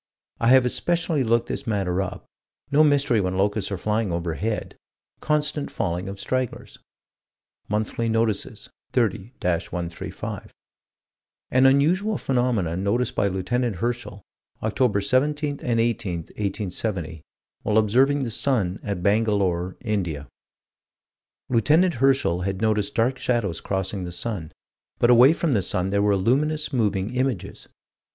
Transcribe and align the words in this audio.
I 0.39 0.47
have 0.47 0.65
especially 0.65 1.23
looked 1.23 1.47
this 1.47 1.67
matter 1.67 2.01
up 2.01 2.25
no 2.71 2.83
mystery 2.83 3.21
when 3.21 3.37
locusts 3.37 3.71
are 3.71 3.77
flying 3.77 4.11
overhead 4.11 4.75
constant 5.19 5.69
falling 5.69 6.09
of 6.09 6.19
stragglers. 6.19 6.79
Monthly 7.69 8.09
Notices, 8.09 8.71
30 8.93 9.33
135: 9.43 10.55
"An 11.51 11.67
unusual 11.67 12.17
phenomenon 12.17 12.83
noticed 12.83 13.13
by 13.13 13.27
Lieut. 13.27 13.49
Herschel, 13.75 14.23
Oct. 14.63 15.03
17 15.05 15.59
and 15.61 15.79
18, 15.79 16.13
1870, 16.17 17.21
while 17.61 17.77
observing 17.77 18.23
the 18.23 18.31
sun, 18.31 18.79
at 18.81 19.03
Bangalore, 19.03 19.77
India." 19.81 20.27
Lieut. 21.47 21.93
Herschel 21.93 22.41
had 22.41 22.59
noticed 22.59 22.95
dark 22.95 23.19
shadows 23.19 23.61
crossing 23.61 24.05
the 24.05 24.11
sun 24.11 24.51
but 24.97 25.11
away 25.11 25.31
from 25.31 25.53
the 25.53 25.61
sun 25.61 25.89
there 25.89 26.01
were 26.01 26.15
luminous, 26.17 26.73
moving 26.73 27.15
images. 27.15 27.67